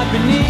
[0.00, 0.49] What you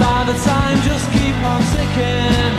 [0.00, 2.54] By the time just keep on ticking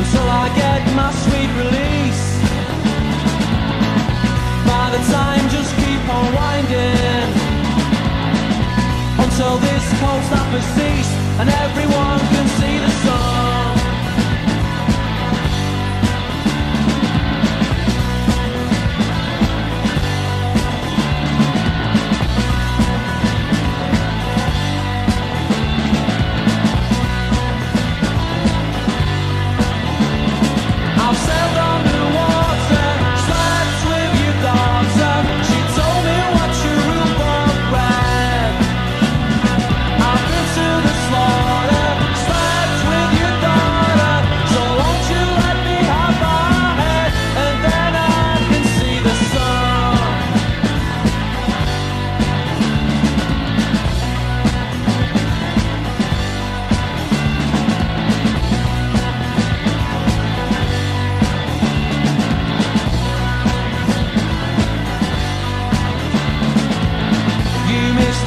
[0.00, 2.24] Until I get my sweet release.
[4.64, 7.28] By the time just keep on winding
[9.24, 13.37] Until this cold snap has ceased And everyone can see the sun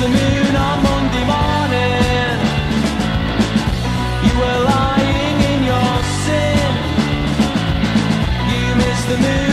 [0.08, 2.38] Moon on Monday morning.
[4.26, 5.94] You were lying in your
[6.26, 6.72] sin.
[8.52, 9.51] You missed the moon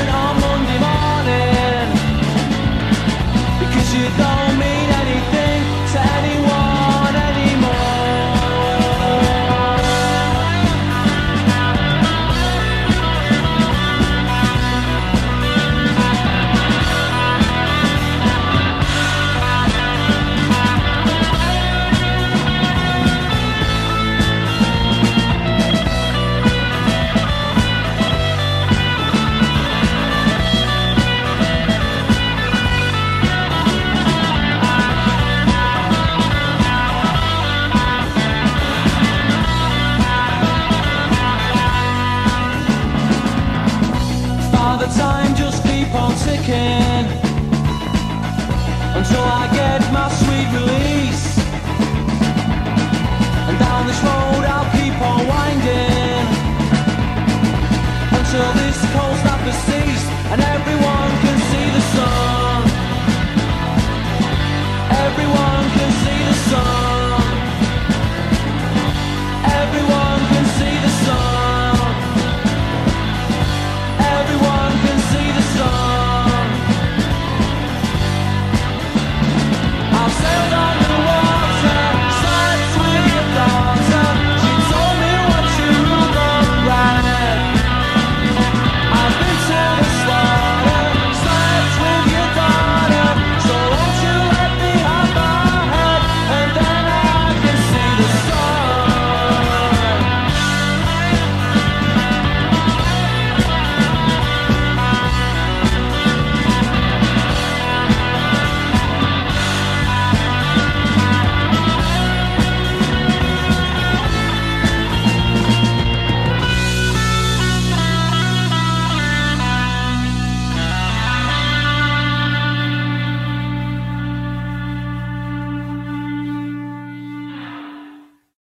[46.48, 46.87] can